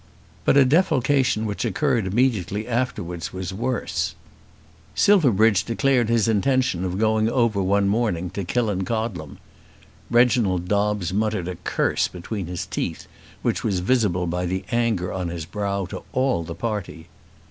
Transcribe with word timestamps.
But 0.45 0.57
a 0.57 0.65
defalcation 0.65 1.45
which 1.45 1.63
occurred 1.63 2.07
immediately 2.07 2.67
afterwards 2.67 3.31
was 3.31 3.53
worse. 3.53 4.15
Silverbridge 4.95 5.63
declared 5.63 6.09
his 6.09 6.27
intention 6.27 6.83
of 6.83 6.97
going 6.97 7.29
over 7.29 7.61
one 7.61 7.87
morning 7.87 8.31
to 8.31 8.43
Killancodlem. 8.43 9.37
Reginald 10.09 10.67
Dobbes 10.67 11.13
muttered 11.13 11.47
a 11.47 11.55
curse 11.55 12.07
between 12.07 12.47
his 12.47 12.65
teeth, 12.65 13.05
which 13.43 13.63
was 13.63 13.77
visible 13.77 14.25
by 14.25 14.47
the 14.47 14.65
anger 14.71 15.13
on 15.13 15.27
his 15.29 15.45
brow 15.45 15.85
to 15.85 16.01
all 16.13 16.41
the 16.43 16.55
party. 16.55 17.07